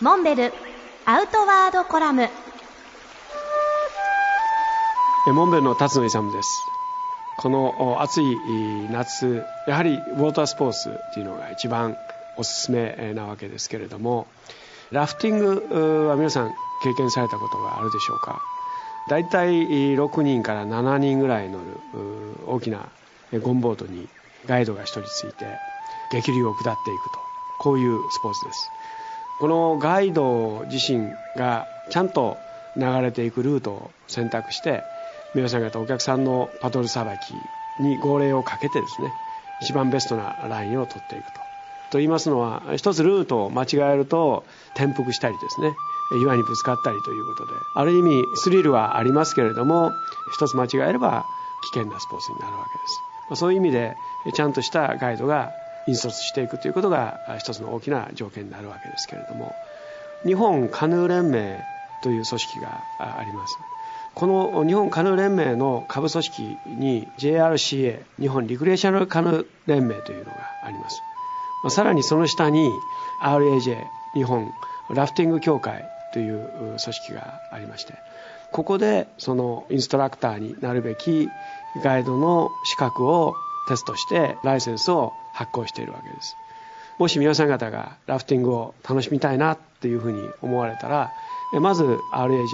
[0.00, 0.52] モンベル
[1.06, 2.28] アウトワードコラム。
[5.26, 6.48] モンベルの辰野勇です。
[7.38, 8.38] この暑い
[8.92, 11.96] 夏やはりウォータースポーツっていうのが一番
[12.36, 14.28] おすすめなわけですけれども
[14.92, 16.54] ラフティングは皆さん
[16.84, 18.40] 経験されたことがあるでしょうか。
[19.08, 21.64] 大体6人から7人ぐらい乗る
[22.46, 22.88] 大きな
[23.42, 24.06] ゴンボートに
[24.46, 25.44] ガイドが1人ついて
[26.12, 27.18] 激流を下っていくと。
[27.58, 28.70] こういうスポーツです。
[29.38, 32.36] このガイド自身がちゃんと
[32.76, 34.82] 流れていくルートを選択して
[35.34, 37.34] 皆さん方お客さんのパトルさばき
[37.82, 39.12] に号令をかけてですね
[39.60, 41.48] 一番ベストなラインを取っていくと。
[41.90, 44.44] と言いますのは一つルートを間違えると
[44.74, 45.74] 転覆したりですね
[46.22, 49.92] 岩にぶつかったりということである意味スリルはありますけれども
[50.34, 51.24] 一つ間違えれば
[51.72, 52.78] 危険なスポーツになるわけ
[53.30, 53.96] ですそういう意味で
[54.34, 55.50] ちゃんとしたガイドが
[55.88, 59.54] 引率していくということが一つの大きな条件になるわけですけれども
[60.24, 61.60] 日本カヌー連盟
[62.02, 63.58] という組織があります。
[64.14, 70.32] この日本カヌー連盟の下部組織に JRCA 日本リクレーショナルカヌー連盟というのが
[70.64, 71.00] あります。
[71.70, 72.70] さらにその下に
[73.22, 73.76] RAJ
[74.14, 74.52] 日本
[74.90, 77.94] ラフティング協会という組織がありまして
[78.52, 81.28] ここでそのインストラクターになるべき
[81.82, 83.34] ガイドの資格を
[83.68, 86.36] テストしてライセンスを発行しているわけです。
[86.98, 91.12] もし皆さん方がラフティングを楽しみたいなっていうふうに思われたら
[91.52, 92.46] まず RAJ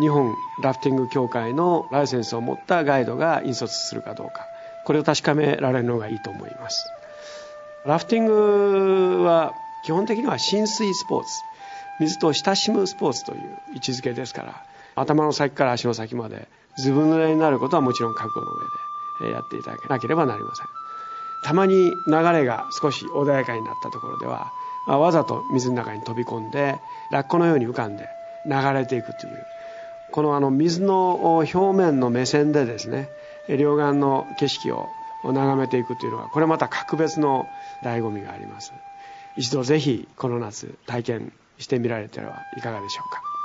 [0.00, 4.46] 日本ラフティング協会のライセンスを持ったガイドが引率するかどうか。
[4.84, 6.86] これを確かめられるのがいいと思います。
[7.84, 11.28] ラフティングは基本的には浸水スポーツ。
[11.98, 13.40] 水と親しむスポーツという
[13.74, 14.62] 位置づけですから
[14.96, 18.66] 頭の先から足の先までずぶ濡れになることはもちろん覚悟の上で。
[19.20, 20.66] やっていただけなければなりません。
[21.42, 24.52] たまに流れが少し穏やかになったところでは
[24.86, 28.08] わざと水の中に飛び込んでラッコのように浮かんで
[28.46, 29.46] 流れていくという。
[30.12, 33.08] このあの水の表面の目線でですね
[33.48, 34.88] 両岸の景色を
[35.24, 37.48] 眺めていくというのはこれまた格別の
[37.82, 38.72] 醍醐味があります。
[39.36, 43.35] 一度ぜひこの夏体験してみられてはいかがでしょうか。